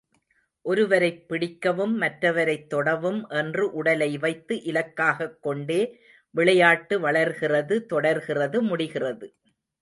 ஒருவரைப் 0.61 1.27
பிடிக்கவும், 1.27 2.01
மற்றவரைத் 2.01 2.67
தொடவும் 2.67 3.27
என்று 3.29 3.71
உடலை 3.71 4.17
வைத்து 4.17 4.61
இலக்காகக் 4.63 5.41
கொண்டே 5.41 5.99
விளையாட்டு 6.31 6.99
வளர்கிறது 6.99 7.85
தொடர்கிறது 7.85 8.61
முடிகிறது. 8.61 9.35